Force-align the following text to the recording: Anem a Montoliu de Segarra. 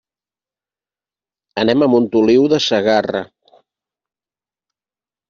Anem 1.63 1.85
a 1.85 1.89
Montoliu 1.95 2.47
de 2.53 2.59
Segarra. 2.69 3.21